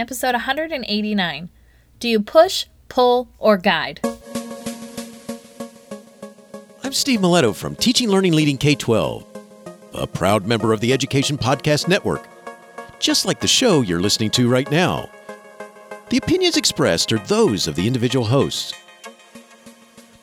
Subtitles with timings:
[0.00, 1.50] episode 189.
[1.98, 4.00] Do you push, pull, or guide?
[6.82, 9.24] I'm Steve Miletto from Teaching Learning Leading K 12,
[9.94, 12.26] a proud member of the Education Podcast Network,
[12.98, 15.08] just like the show you're listening to right now.
[16.08, 18.72] The opinions expressed are those of the individual hosts.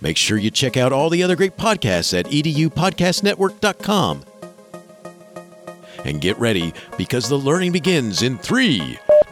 [0.02, 4.26] Make sure you check out all the other great podcasts at edupodcastnetwork.com.
[6.04, 8.98] And get ready because the learning begins in three,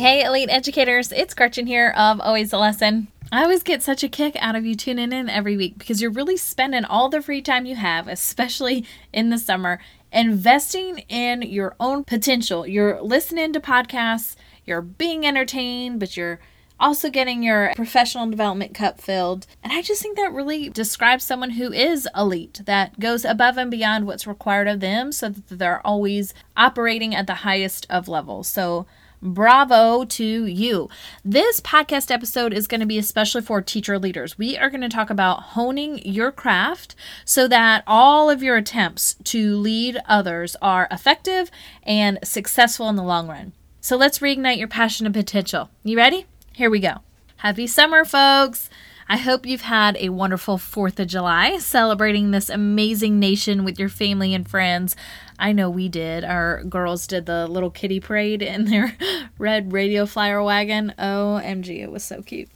[0.00, 3.08] Hey, elite educators, it's Gretchen here of Always a Lesson.
[3.30, 6.10] I always get such a kick out of you tuning in every week because you're
[6.10, 9.78] really spending all the free time you have, especially in the summer,
[10.10, 12.66] investing in your own potential.
[12.66, 16.40] You're listening to podcasts, you're being entertained, but you're
[16.80, 19.46] also getting your professional development cup filled.
[19.62, 23.70] And I just think that really describes someone who is elite, that goes above and
[23.70, 28.48] beyond what's required of them so that they're always operating at the highest of levels.
[28.48, 28.86] So,
[29.22, 30.88] Bravo to you.
[31.22, 34.38] This podcast episode is going to be especially for teacher leaders.
[34.38, 36.94] We are going to talk about honing your craft
[37.26, 41.50] so that all of your attempts to lead others are effective
[41.82, 43.52] and successful in the long run.
[43.82, 45.68] So let's reignite your passion and potential.
[45.84, 46.24] You ready?
[46.54, 47.00] Here we go.
[47.36, 48.70] Happy summer, folks.
[49.12, 53.88] I hope you've had a wonderful 4th of July celebrating this amazing nation with your
[53.88, 54.94] family and friends.
[55.40, 56.22] I know we did.
[56.22, 58.96] Our girls did the little kitty parade in their
[59.38, 60.94] red radio flyer wagon.
[60.98, 62.48] OMG, it was so cute.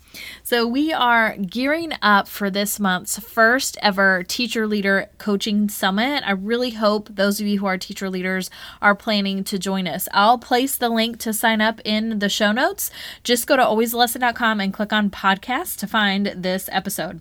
[0.45, 6.23] So, we are gearing up for this month's first ever Teacher Leader Coaching Summit.
[6.25, 8.49] I really hope those of you who are teacher leaders
[8.81, 10.07] are planning to join us.
[10.13, 12.93] I'll place the link to sign up in the show notes.
[13.25, 17.21] Just go to alwayslesson.com and click on podcast to find this episode.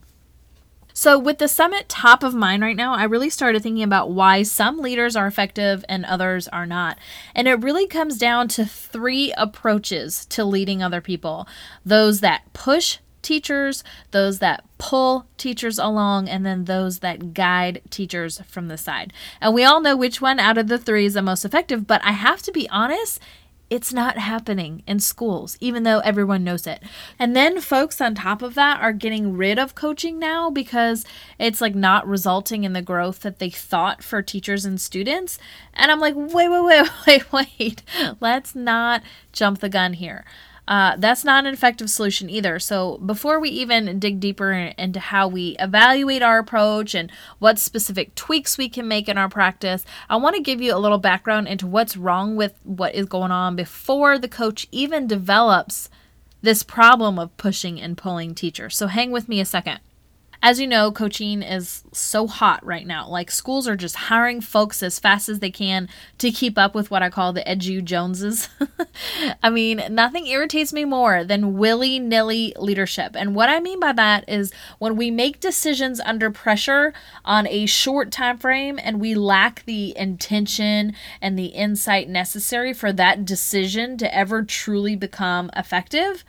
[0.94, 4.44] So, with the summit top of mind right now, I really started thinking about why
[4.44, 7.00] some leaders are effective and others are not.
[7.34, 11.48] And it really comes down to three approaches to leading other people
[11.84, 18.42] those that push teachers, those that pull teachers along, and then those that guide teachers
[18.48, 19.12] from the side.
[19.42, 22.04] And we all know which one out of the three is the most effective, but
[22.04, 23.20] I have to be honest,
[23.74, 26.84] it's not happening in schools, even though everyone knows it.
[27.18, 31.04] And then folks on top of that are getting rid of coaching now because
[31.40, 35.40] it's like not resulting in the growth that they thought for teachers and students.
[35.74, 37.84] And I'm like, wait, wait, wait, wait, wait.
[38.20, 39.02] Let's not
[39.32, 40.24] jump the gun here.
[40.68, 42.58] Uh, that's not an effective solution either.
[42.58, 48.16] So, before we even dig deeper into how we evaluate our approach and what specific
[48.16, 51.50] tweaks we can make in our practice, I want to give you a little background
[51.50, 55.90] into what's wrong with what is going on before the coach even develops
[56.42, 58.78] this problem of pushing and pulling teachers.
[58.78, 59.80] So, hang with me a second.
[60.46, 63.08] As you know, coaching is so hot right now.
[63.08, 65.88] Like schools are just hiring folks as fast as they can
[66.18, 68.50] to keep up with what I call the edu Joneses.
[69.42, 73.16] I mean, nothing irritates me more than willy nilly leadership.
[73.16, 76.94] And what I mean by that is when we make decisions under pressure
[77.24, 82.92] on a short time frame and we lack the intention and the insight necessary for
[82.92, 86.26] that decision to ever truly become effective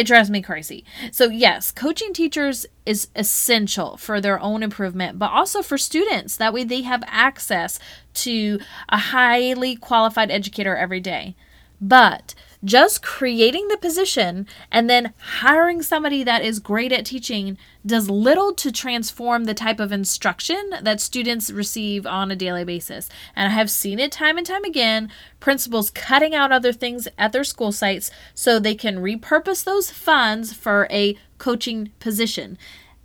[0.00, 0.82] it drives me crazy.
[1.12, 6.38] So, yes, coaching teachers is essential for their own improvement, but also for students.
[6.38, 7.78] That way, they have access
[8.14, 8.58] to
[8.88, 11.36] a highly qualified educator every day.
[11.82, 12.34] But
[12.64, 18.52] just creating the position and then hiring somebody that is great at teaching does little
[18.54, 23.08] to transform the type of instruction that students receive on a daily basis.
[23.34, 25.10] And I have seen it time and time again
[25.40, 30.52] principals cutting out other things at their school sites so they can repurpose those funds
[30.52, 32.58] for a coaching position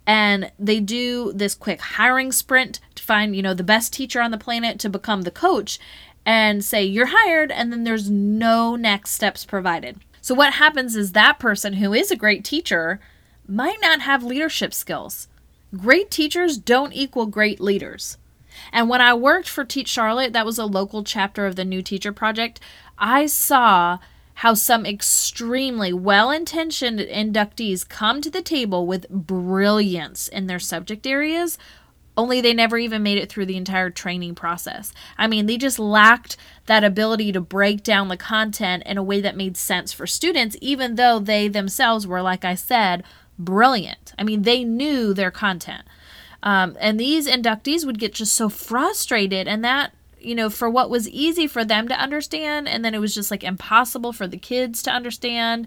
[0.06, 4.30] and they do this quick hiring sprint to find you know the best teacher on
[4.30, 5.78] the planet to become the coach
[6.26, 10.00] and say you're hired and then there's no next steps provided.
[10.20, 13.00] So what happens is that person who is a great teacher
[13.46, 15.28] might not have leadership skills.
[15.74, 18.18] Great teachers don't equal great leaders.
[18.72, 21.82] And when I worked for Teach Charlotte, that was a local chapter of the New
[21.82, 22.58] Teacher Project,
[22.98, 23.98] I saw
[24.40, 31.06] how some extremely well intentioned inductees come to the table with brilliance in their subject
[31.06, 31.56] areas,
[32.16, 34.92] only they never even made it through the entire training process.
[35.18, 36.36] I mean, they just lacked
[36.66, 40.56] that ability to break down the content in a way that made sense for students,
[40.60, 43.04] even though they themselves were, like I said,
[43.38, 44.14] brilliant.
[44.18, 45.84] I mean, they knew their content.
[46.42, 50.90] Um, and these inductees would get just so frustrated, and that, you know, for what
[50.90, 54.38] was easy for them to understand, and then it was just like impossible for the
[54.38, 55.66] kids to understand.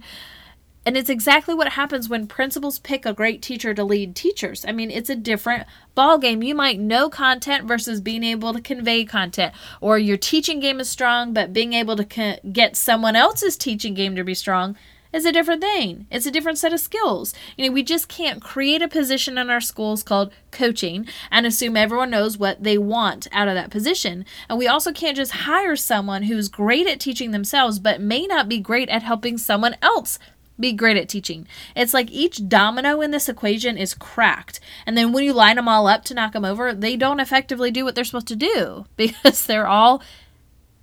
[0.90, 4.66] And it's exactly what happens when principals pick a great teacher to lead teachers.
[4.68, 6.42] I mean, it's a different ball game.
[6.42, 10.90] You might know content versus being able to convey content, or your teaching game is
[10.90, 14.76] strong, but being able to co- get someone else's teaching game to be strong
[15.14, 16.08] is a different thing.
[16.10, 17.36] It's a different set of skills.
[17.56, 21.78] You know, we just can't create a position in our schools called coaching and assume
[21.78, 24.26] everyone knows what they want out of that position.
[24.50, 28.50] And we also can't just hire someone who's great at teaching themselves but may not
[28.50, 30.18] be great at helping someone else
[30.60, 31.48] be great at teaching.
[31.76, 34.60] It's like each domino in this equation is cracked.
[34.86, 37.72] And then when you line them all up to knock them over, they don't effectively
[37.72, 40.02] do what they're supposed to do because they're all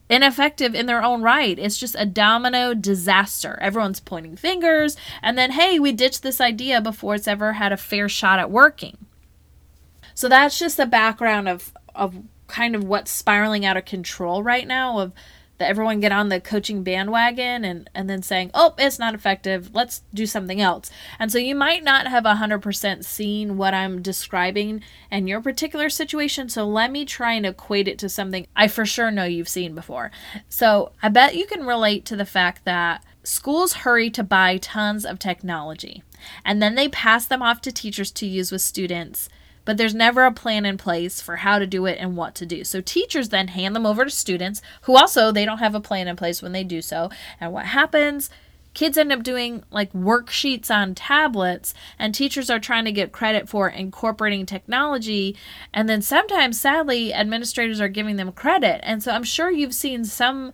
[0.09, 1.59] ineffective in their own right.
[1.59, 3.59] It's just a domino disaster.
[3.61, 7.77] Everyone's pointing fingers, and then, hey, we ditched this idea before it's ever had a
[7.77, 8.97] fair shot at working.
[10.15, 12.15] So that's just the background of, of
[12.47, 15.13] kind of what's spiraling out of control right now of
[15.59, 19.75] that everyone get on the coaching bandwagon and and then saying oh it's not effective.
[19.75, 20.91] Let's do something else.
[21.19, 26.49] And so you might not have 100% seen what i'm describing in your particular situation.
[26.49, 29.75] So let me try and equate it to something i for sure know you've seen
[29.75, 30.11] before.
[30.49, 35.05] So i bet you can relate to the fact that schools hurry to buy tons
[35.05, 36.03] of technology
[36.45, 39.29] and then they pass them off to teachers to use with students
[39.67, 42.47] but there's never a plan in place for how to do it and what to
[42.47, 42.65] do.
[42.65, 46.09] So teachers then hand them over to students who also they don't have a plan
[46.09, 47.11] in place when they do so.
[47.39, 48.31] And what happens?
[48.73, 53.49] Kids end up doing like worksheets on tablets, and teachers are trying to get credit
[53.49, 55.35] for incorporating technology.
[55.73, 58.81] And then sometimes, sadly, administrators are giving them credit.
[58.83, 60.53] And so I'm sure you've seen some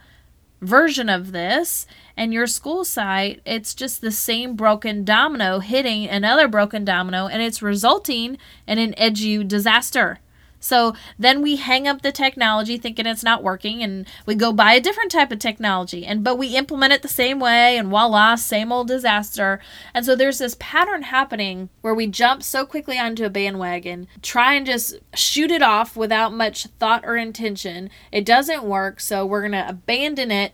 [0.62, 1.86] version of this
[2.16, 7.42] and your school site, it's just the same broken domino hitting another broken domino and
[7.42, 10.18] it's resulting in an edu disaster.
[10.62, 14.74] So then we hang up the technology thinking it's not working and we go buy
[14.74, 18.36] a different type of technology and but we implement it the same way and voila,
[18.36, 19.60] same old disaster.
[19.92, 24.54] And so there's this pattern happening where we jump so quickly onto a bandwagon, try
[24.54, 27.90] and just shoot it off without much thought or intention.
[28.12, 30.52] It doesn't work, so we're going to abandon it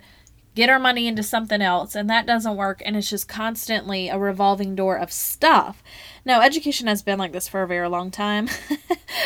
[0.59, 4.19] get our money into something else and that doesn't work and it's just constantly a
[4.19, 5.85] revolving door of stuff.
[6.25, 8.49] Now, education has been like this for a very long time.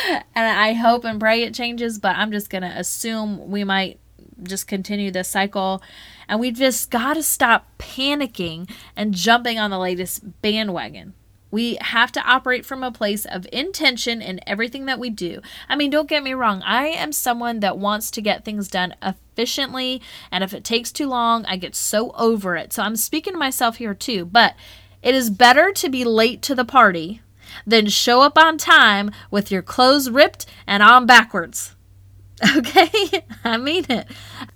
[0.05, 3.99] and I hope and pray it changes, but I'm just going to assume we might
[4.43, 5.81] just continue this cycle.
[6.27, 11.15] And we've just got to stop panicking and jumping on the latest bandwagon.
[11.53, 15.39] We have to operate from a place of intention in everything that we do.
[15.69, 18.95] I mean, don't get me wrong, I am someone that wants to get things done
[19.03, 20.01] efficiently,
[20.31, 22.73] and if it takes too long, I get so over it.
[22.73, 24.55] So I'm speaking to myself here too, but
[25.03, 27.21] it is better to be late to the party
[27.67, 31.75] than show up on time with your clothes ripped and on backwards.
[32.57, 34.07] Okay, I mean it.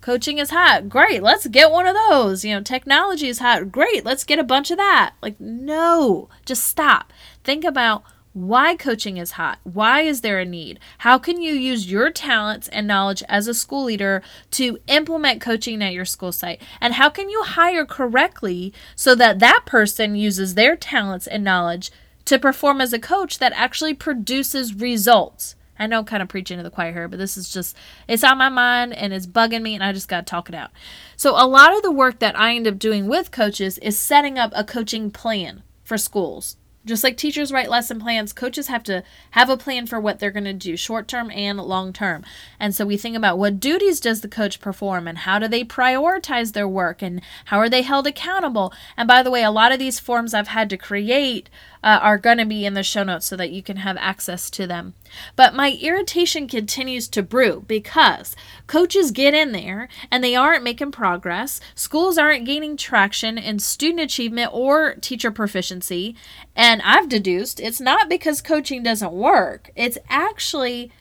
[0.01, 0.89] Coaching is hot.
[0.89, 2.43] Great, let's get one of those.
[2.43, 3.71] You know, technology is hot.
[3.71, 5.13] Great, let's get a bunch of that.
[5.21, 7.13] Like, no, just stop.
[7.43, 8.03] Think about
[8.33, 9.59] why coaching is hot.
[9.63, 10.79] Why is there a need?
[10.99, 15.81] How can you use your talents and knowledge as a school leader to implement coaching
[15.81, 16.61] at your school site?
[16.79, 21.89] And how can you hire correctly so that that person uses their talents and knowledge
[22.25, 25.55] to perform as a coach that actually produces results?
[25.79, 27.75] I know I'm kind of preaching to the choir here, but this is just,
[28.07, 30.55] it's on my mind and it's bugging me and I just got to talk it
[30.55, 30.71] out.
[31.15, 34.37] So, a lot of the work that I end up doing with coaches is setting
[34.37, 36.57] up a coaching plan for schools.
[36.87, 40.31] Just like teachers write lesson plans, coaches have to have a plan for what they're
[40.31, 42.23] going to do, short term and long term.
[42.61, 45.65] And so we think about what duties does the coach perform and how do they
[45.65, 48.73] prioritize their work and how are they held accountable.
[48.95, 51.49] And by the way, a lot of these forms I've had to create
[51.83, 54.49] uh, are going to be in the show notes so that you can have access
[54.51, 54.93] to them.
[55.35, 58.35] But my irritation continues to brew because
[58.67, 61.59] coaches get in there and they aren't making progress.
[61.75, 66.15] Schools aren't gaining traction in student achievement or teacher proficiency.
[66.55, 70.91] And I've deduced it's not because coaching doesn't work, it's actually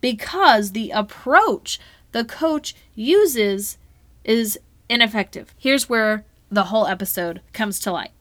[0.00, 1.80] because the approach
[2.16, 3.76] the coach uses
[4.24, 5.54] is ineffective.
[5.58, 8.12] Here's where the whole episode comes to light.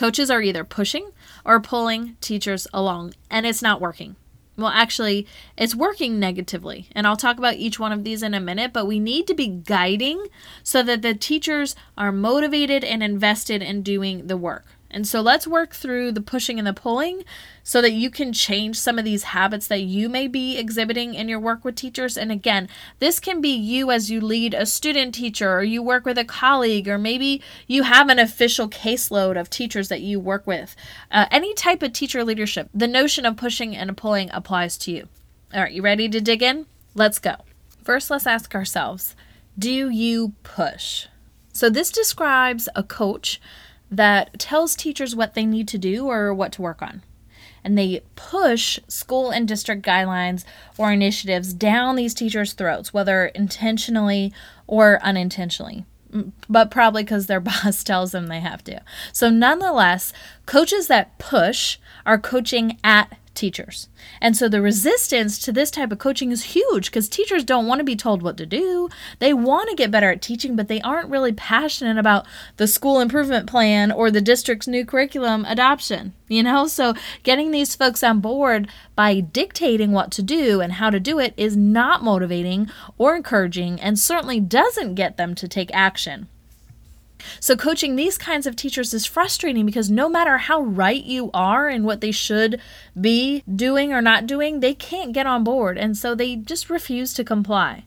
[0.00, 1.10] Coaches are either pushing
[1.44, 4.16] or pulling teachers along, and it's not working.
[4.56, 5.26] Well, actually,
[5.58, 6.88] it's working negatively.
[6.92, 9.34] And I'll talk about each one of these in a minute, but we need to
[9.34, 10.28] be guiding
[10.62, 14.64] so that the teachers are motivated and invested in doing the work.
[14.90, 17.24] And so let's work through the pushing and the pulling
[17.62, 21.28] so that you can change some of these habits that you may be exhibiting in
[21.28, 22.16] your work with teachers.
[22.16, 22.68] And again,
[22.98, 26.24] this can be you as you lead a student teacher or you work with a
[26.24, 30.74] colleague, or maybe you have an official caseload of teachers that you work with.
[31.10, 35.08] Uh, any type of teacher leadership, the notion of pushing and pulling applies to you.
[35.54, 36.66] All right, you ready to dig in?
[36.94, 37.36] Let's go.
[37.84, 39.14] First, let's ask ourselves
[39.58, 41.06] Do you push?
[41.52, 43.40] So, this describes a coach
[43.90, 47.02] that tells teachers what they need to do or what to work on.
[47.62, 50.44] And they push school and district guidelines
[50.78, 54.32] or initiatives down these teachers' throats, whether intentionally
[54.66, 55.84] or unintentionally
[56.48, 58.80] but probably because their boss tells them they have to.
[59.12, 60.12] So, nonetheless,
[60.46, 63.88] coaches that push are coaching at teachers.
[64.20, 67.78] And so the resistance to this type of coaching is huge because teachers don't want
[67.78, 68.88] to be told what to do.
[69.18, 73.00] They want to get better at teaching, but they aren't really passionate about the school
[73.00, 76.14] improvement plan or the district's new curriculum adoption.
[76.28, 80.90] You know, so getting these folks on board by dictating what to do and how
[80.90, 85.70] to do it is not motivating or encouraging and certainly doesn't get them to take
[85.74, 86.28] action.
[87.40, 91.68] So, coaching these kinds of teachers is frustrating because no matter how right you are
[91.68, 92.60] in what they should
[93.00, 95.78] be doing or not doing, they can't get on board.
[95.78, 97.84] And so they just refuse to comply.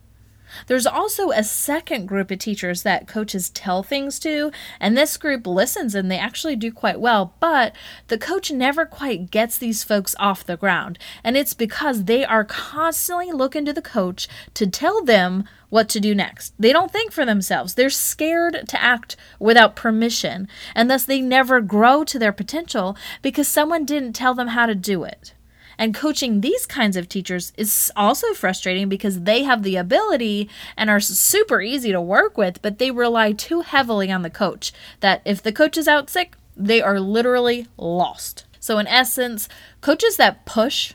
[0.67, 5.47] There's also a second group of teachers that coaches tell things to, and this group
[5.47, 7.75] listens and they actually do quite well, but
[8.07, 10.99] the coach never quite gets these folks off the ground.
[11.23, 15.99] And it's because they are constantly looking to the coach to tell them what to
[15.99, 16.53] do next.
[16.59, 17.73] They don't think for themselves.
[17.73, 23.47] They're scared to act without permission, and thus they never grow to their potential because
[23.47, 25.33] someone didn't tell them how to do it.
[25.77, 30.89] And coaching these kinds of teachers is also frustrating because they have the ability and
[30.89, 35.21] are super easy to work with, but they rely too heavily on the coach that
[35.25, 38.45] if the coach is out sick, they are literally lost.
[38.59, 39.49] So, in essence,
[39.81, 40.93] coaches that push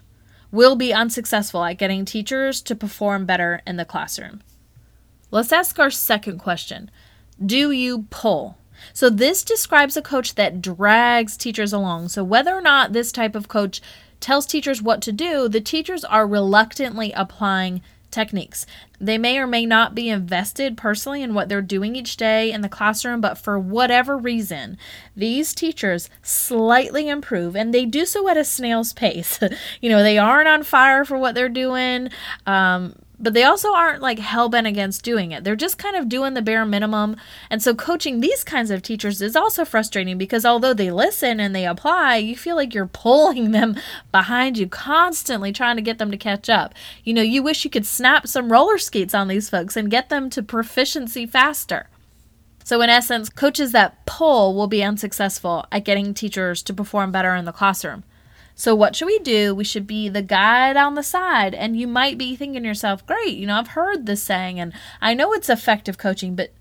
[0.51, 4.41] will be unsuccessful at getting teachers to perform better in the classroom.
[5.31, 6.91] Let's ask our second question
[7.45, 8.57] Do you pull?
[8.93, 12.09] So, this describes a coach that drags teachers along.
[12.09, 13.83] So, whether or not this type of coach
[14.21, 18.67] tells teachers what to do, the teachers are reluctantly applying techniques.
[19.01, 22.63] They may or may not be invested personally in what they're doing each day in
[22.63, 24.79] the classroom, but for whatever reason,
[25.15, 29.39] these teachers slightly improve and they do so at a snail's pace.
[29.81, 32.09] you know, they aren't on fire for what they're doing.
[32.47, 35.45] Um, but they also aren't like hell bent against doing it.
[35.45, 37.17] They're just kind of doing the bare minimum.
[37.51, 41.55] And so, coaching these kinds of teachers is also frustrating because although they listen and
[41.55, 43.77] they apply, you feel like you're pulling them
[44.13, 46.75] behind you, constantly trying to get them to catch up.
[47.05, 50.09] You know, you wish you could snap some roller skates on these folks and get
[50.09, 51.89] them to proficiency faster.
[52.65, 57.35] So, in essence, coaches that pull will be unsuccessful at getting teachers to perform better
[57.35, 58.05] in the classroom.
[58.59, 59.55] So, what should we do?
[59.55, 61.55] We should be the guide on the side.
[61.55, 64.73] And you might be thinking to yourself, great, you know, I've heard this saying and
[65.01, 66.53] I know it's effective coaching, but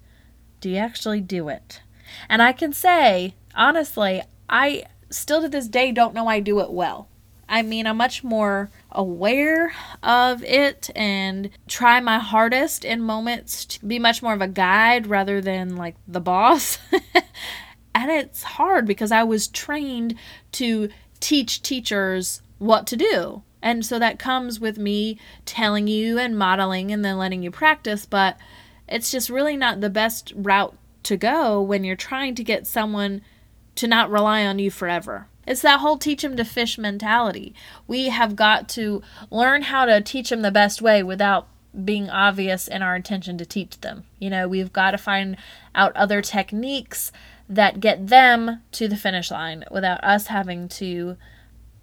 [0.61, 1.81] do you actually do it?
[2.29, 6.71] And I can say, honestly, I still to this day don't know I do it
[6.71, 7.09] well.
[7.49, 9.73] I mean, I'm much more aware
[10.03, 15.07] of it and try my hardest in moments to be much more of a guide
[15.07, 16.77] rather than like the boss.
[17.95, 20.13] and it's hard because I was trained
[20.51, 20.89] to
[21.19, 23.43] teach teachers what to do.
[23.61, 28.05] And so that comes with me telling you and modeling and then letting you practice,
[28.05, 28.37] but
[28.87, 33.21] it's just really not the best route to go when you're trying to get someone
[33.75, 35.27] to not rely on you forever.
[35.45, 37.55] It's that whole teach them to fish mentality.
[37.87, 41.47] We have got to learn how to teach them the best way without
[41.85, 44.03] being obvious in our intention to teach them.
[44.19, 45.37] You know, we've got to find
[45.73, 47.11] out other techniques
[47.49, 51.17] that get them to the finish line without us having to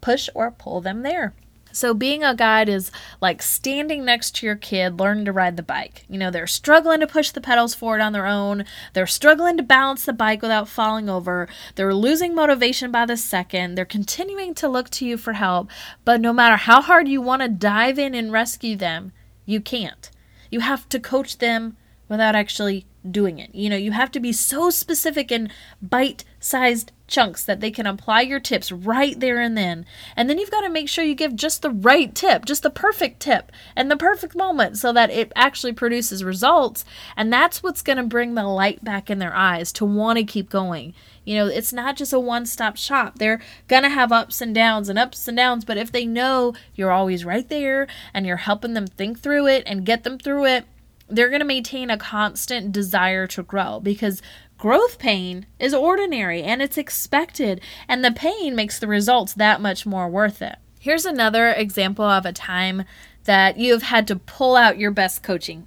[0.00, 1.34] push or pull them there.
[1.74, 5.62] So, being a guide is like standing next to your kid learning to ride the
[5.62, 6.04] bike.
[6.08, 8.64] You know, they're struggling to push the pedals forward on their own.
[8.92, 11.48] They're struggling to balance the bike without falling over.
[11.74, 13.74] They're losing motivation by the second.
[13.74, 15.68] They're continuing to look to you for help.
[16.04, 19.10] But no matter how hard you want to dive in and rescue them,
[19.44, 20.12] you can't.
[20.52, 21.76] You have to coach them
[22.08, 23.54] without actually doing it.
[23.54, 25.50] You know, you have to be so specific in
[25.82, 29.84] bite sized chunks that they can apply your tips right there and then.
[30.16, 32.70] And then you've got to make sure you give just the right tip, just the
[32.70, 36.84] perfect tip and the perfect moment so that it actually produces results.
[37.16, 40.24] And that's what's going to bring the light back in their eyes to want to
[40.24, 40.94] keep going.
[41.24, 43.18] You know, it's not just a one stop shop.
[43.18, 46.54] They're going to have ups and downs and ups and downs, but if they know
[46.74, 50.46] you're always right there and you're helping them think through it and get them through
[50.46, 50.66] it,
[51.08, 54.22] they're going to maintain a constant desire to grow because
[54.58, 59.84] growth pain is ordinary and it's expected, and the pain makes the results that much
[59.84, 60.56] more worth it.
[60.80, 62.84] Here's another example of a time
[63.24, 65.66] that you have had to pull out your best coaching.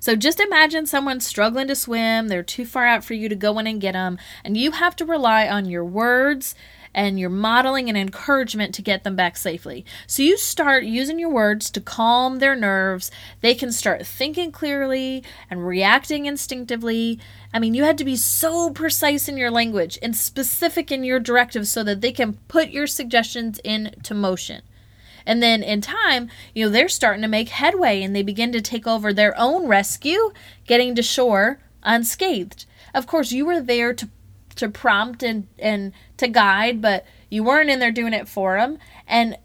[0.00, 3.58] So just imagine someone struggling to swim, they're too far out for you to go
[3.58, 6.54] in and get them, and you have to rely on your words
[6.98, 9.84] and your modeling and encouragement to get them back safely.
[10.08, 13.12] So you start using your words to calm their nerves.
[13.40, 17.20] They can start thinking clearly and reacting instinctively.
[17.54, 21.20] I mean, you had to be so precise in your language and specific in your
[21.20, 24.62] directives so that they can put your suggestions into motion.
[25.24, 28.60] And then in time, you know, they're starting to make headway and they begin to
[28.60, 30.32] take over their own rescue,
[30.66, 32.66] getting to shore unscathed.
[32.92, 34.08] Of course, you were there to
[34.58, 38.78] to prompt and and to guide, but you weren't in there doing it for them.
[39.06, 39.36] And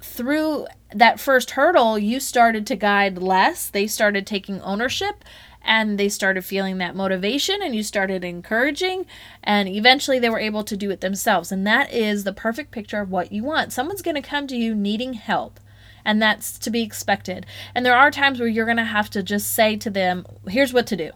[0.00, 3.68] through that first hurdle, you started to guide less.
[3.68, 5.24] They started taking ownership
[5.62, 9.06] and they started feeling that motivation and you started encouraging
[9.42, 13.00] and eventually they were able to do it themselves and that is the perfect picture
[13.00, 15.60] of what you want someone's going to come to you needing help
[16.04, 19.22] and that's to be expected and there are times where you're going to have to
[19.22, 21.10] just say to them here's what to do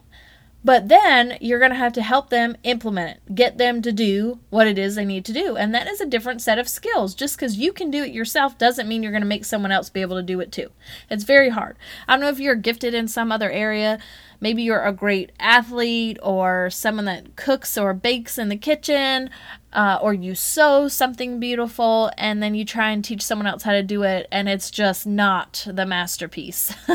[0.65, 4.39] but then you're going to have to help them implement it, get them to do
[4.51, 5.57] what it is they need to do.
[5.57, 7.15] And that is a different set of skills.
[7.15, 9.91] Just because you can do it yourself doesn't mean you're going to make someone else
[9.91, 10.71] be able to do it too.
[11.11, 11.77] It's very hard.
[12.07, 13.99] I don't know if you're gifted in some other area.
[14.41, 19.31] Maybe you're a great athlete or someone that cooks or bakes in the kitchen,
[19.73, 23.73] uh, or you sew something beautiful and then you try and teach someone else how
[23.73, 26.75] to do it, and it's just not the masterpiece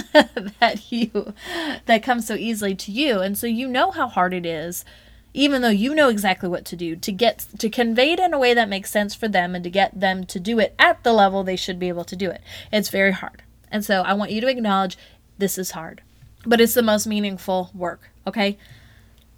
[0.59, 1.33] that you
[1.85, 3.19] that comes so easily to you.
[3.19, 4.85] And so you know how hard it is
[5.33, 8.39] even though you know exactly what to do to get to convey it in a
[8.39, 11.13] way that makes sense for them and to get them to do it at the
[11.13, 12.41] level they should be able to do it.
[12.71, 13.43] It's very hard.
[13.71, 14.97] And so I want you to acknowledge
[15.37, 16.01] this is hard
[16.47, 18.57] but it's the most meaningful work, okay?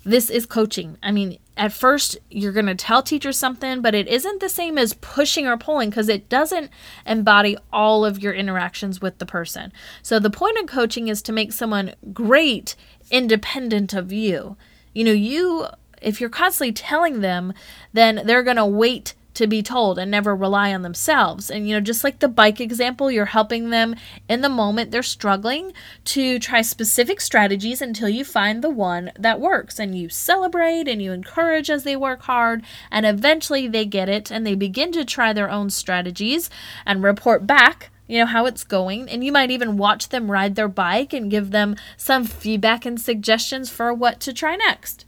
[0.03, 0.97] This is coaching.
[1.01, 4.77] I mean, at first you're going to tell teachers something, but it isn't the same
[4.77, 6.71] as pushing or pulling because it doesn't
[7.05, 9.73] embody all of your interactions with the person.
[10.01, 12.75] So the point of coaching is to make someone great
[13.11, 14.55] independent of you.
[14.93, 15.67] You know, you
[16.01, 17.53] if you're constantly telling them,
[17.91, 21.49] then they're going to wait to be told and never rely on themselves.
[21.49, 23.95] And, you know, just like the bike example, you're helping them
[24.27, 25.71] in the moment they're struggling
[26.05, 29.79] to try specific strategies until you find the one that works.
[29.79, 32.63] And you celebrate and you encourage as they work hard.
[32.91, 36.49] And eventually they get it and they begin to try their own strategies
[36.85, 40.55] and report back you know how it's going and you might even watch them ride
[40.55, 45.05] their bike and give them some feedback and suggestions for what to try next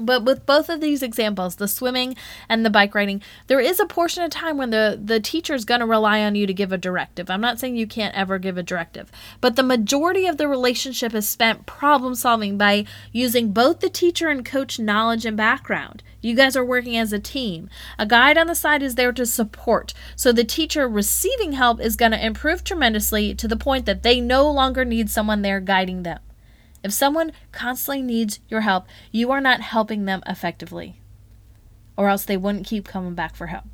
[0.00, 2.16] but with both of these examples, the swimming
[2.48, 5.64] and the bike riding, there is a portion of time when the, the teacher is
[5.64, 7.30] going to rely on you to give a directive.
[7.30, 11.14] I'm not saying you can't ever give a directive, but the majority of the relationship
[11.14, 16.02] is spent problem solving by using both the teacher and coach knowledge and background.
[16.20, 17.68] You guys are working as a team.
[17.98, 19.92] A guide on the side is there to support.
[20.16, 24.20] So the teacher receiving help is going to improve tremendously to the point that they
[24.20, 26.20] no longer need someone there guiding them.
[26.84, 31.00] If someone constantly needs your help, you are not helping them effectively,
[31.96, 33.64] or else they wouldn't keep coming back for help.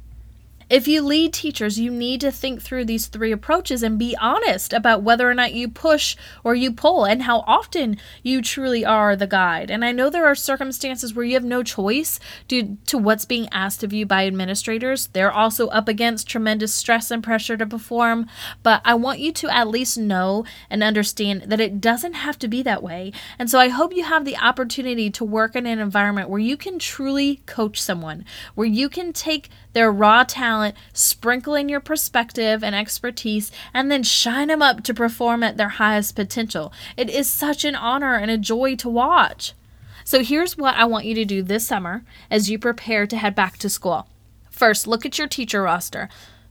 [0.70, 4.72] If you lead teachers, you need to think through these three approaches and be honest
[4.72, 9.16] about whether or not you push or you pull and how often you truly are
[9.16, 9.68] the guide.
[9.68, 13.48] And I know there are circumstances where you have no choice due to what's being
[13.50, 15.08] asked of you by administrators.
[15.08, 18.28] They're also up against tremendous stress and pressure to perform,
[18.62, 22.46] but I want you to at least know and understand that it doesn't have to
[22.46, 23.12] be that way.
[23.40, 26.56] And so I hope you have the opportunity to work in an environment where you
[26.56, 30.22] can truly coach someone, where you can take their raw
[30.60, 35.56] talent, sprinkle in your perspective and expertise, and then shine them up to perform at
[35.56, 36.72] their highest potential.
[36.96, 39.54] It is such an honor and a joy to watch.
[40.04, 43.34] So, here's what I want you to do this summer as you prepare to head
[43.34, 44.08] back to school.
[44.50, 46.08] First, look at your teacher roster.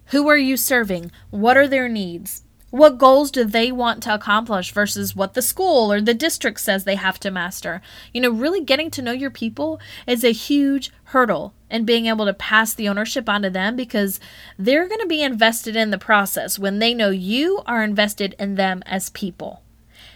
[0.07, 1.11] Who are you serving?
[1.29, 2.43] What are their needs?
[2.71, 6.83] What goals do they want to accomplish versus what the school or the district says
[6.83, 7.81] they have to master?
[8.13, 12.25] You know, really getting to know your people is a huge hurdle and being able
[12.25, 14.19] to pass the ownership onto them because
[14.57, 18.55] they're going to be invested in the process when they know you are invested in
[18.55, 19.63] them as people.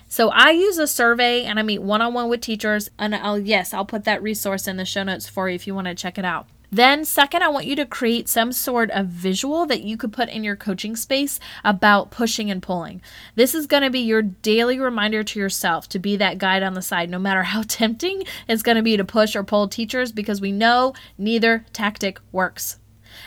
[0.08, 3.39] So I use a survey and I meet one on one with teachers and I'll
[3.39, 5.96] yes, I'll put that resource in the show notes for you if you want to
[5.96, 6.48] check it out.
[6.73, 10.27] Then, second, I want you to create some sort of visual that you could put
[10.27, 12.99] in your coaching space about pushing and pulling.
[13.36, 16.73] This is going to be your daily reminder to yourself to be that guide on
[16.73, 20.12] the side, no matter how tempting it's going to be to push or pull teachers,
[20.12, 22.79] because we know neither tactic works.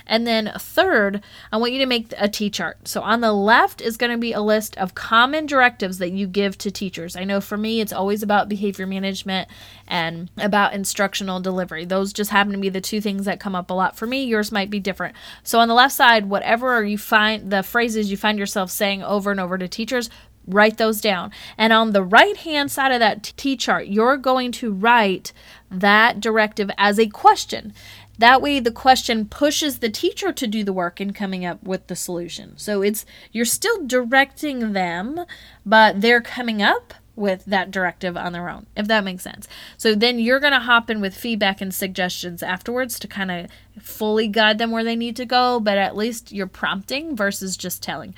[0.07, 2.89] And then third, I want you to make a T chart.
[2.89, 6.27] So on the left is going to be a list of common directives that you
[6.27, 7.17] give to teachers.
[7.17, 9.49] I know for me, it's always about behavior management
[9.89, 11.85] and about instructional delivery.
[11.85, 14.25] Those just happen to be the two things that come up a lot for me.
[14.25, 15.15] Yours might be different.
[15.43, 19.31] So on the left side, whatever you find, the phrases you find yourself saying over
[19.31, 20.09] and over to teachers,
[20.47, 21.33] write those down.
[21.59, 25.33] And on the right hand side of that T chart, you're going to write
[25.71, 27.75] that directive as a question.
[28.19, 31.87] That way the question pushes the teacher to do the work in coming up with
[31.87, 32.57] the solution.
[32.57, 35.25] So it's you're still directing them,
[35.65, 39.49] but they're coming up with that directive on their own, if that makes sense.
[39.79, 43.47] So then you're going to hop in with feedback and suggestions afterwards to kind of
[43.83, 47.83] fully guide them where they need to go, but at least you're prompting versus just
[47.83, 48.15] telling.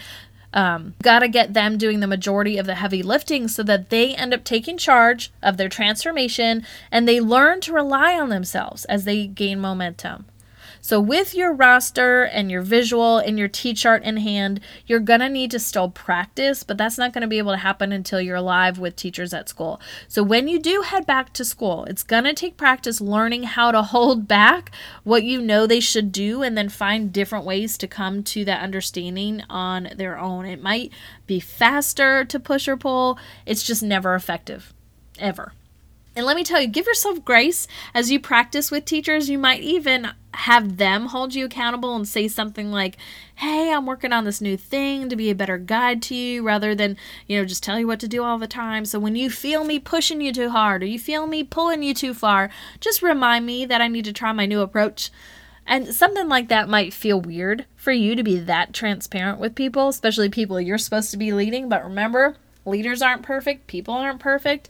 [0.54, 4.14] Um, Got to get them doing the majority of the heavy lifting so that they
[4.14, 9.04] end up taking charge of their transformation and they learn to rely on themselves as
[9.04, 10.24] they gain momentum.
[10.88, 15.20] So, with your roster and your visual and your T chart in hand, you're going
[15.20, 18.22] to need to still practice, but that's not going to be able to happen until
[18.22, 19.82] you're live with teachers at school.
[20.08, 23.70] So, when you do head back to school, it's going to take practice learning how
[23.70, 24.70] to hold back
[25.04, 28.62] what you know they should do and then find different ways to come to that
[28.62, 30.46] understanding on their own.
[30.46, 30.90] It might
[31.26, 34.72] be faster to push or pull, it's just never effective,
[35.18, 35.52] ever.
[36.16, 39.30] And let me tell you, give yourself grace as you practice with teachers.
[39.30, 42.96] You might even have them hold you accountable and say something like,
[43.34, 46.76] Hey, I'm working on this new thing to be a better guide to you rather
[46.76, 46.96] than,
[47.26, 48.84] you know, just tell you what to do all the time.
[48.84, 51.92] So when you feel me pushing you too hard or you feel me pulling you
[51.92, 55.10] too far, just remind me that I need to try my new approach.
[55.66, 59.88] And something like that might feel weird for you to be that transparent with people,
[59.88, 61.68] especially people you're supposed to be leading.
[61.68, 64.68] But remember, leaders aren't perfect, people aren't perfect.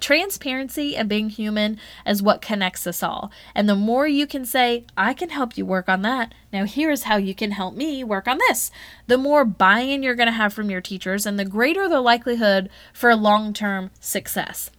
[0.00, 3.30] Transparency and being human is what connects us all.
[3.54, 6.34] And the more you can say, I can help you work on that.
[6.52, 8.70] Now, here's how you can help me work on this.
[9.06, 12.00] The more buy in you're going to have from your teachers, and the greater the
[12.00, 14.70] likelihood for long term success.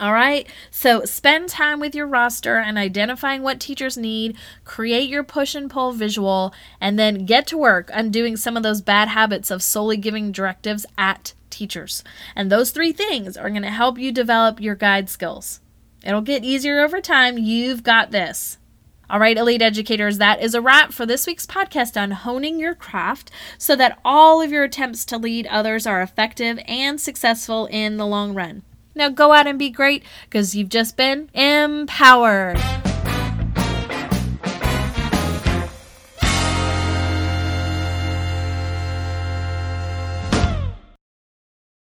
[0.00, 4.34] All right, so spend time with your roster and identifying what teachers need,
[4.64, 8.80] create your push and pull visual, and then get to work undoing some of those
[8.80, 12.02] bad habits of solely giving directives at teachers.
[12.34, 15.60] And those three things are going to help you develop your guide skills.
[16.02, 17.36] It'll get easier over time.
[17.36, 18.56] You've got this.
[19.10, 22.74] All right, elite educators, that is a wrap for this week's podcast on honing your
[22.74, 27.98] craft so that all of your attempts to lead others are effective and successful in
[27.98, 28.62] the long run.
[28.94, 32.58] Now go out and be great because you've just been empowered.